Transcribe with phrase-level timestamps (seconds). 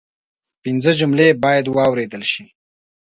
[0.63, 2.45] پنځه جملې باید واوریدل شي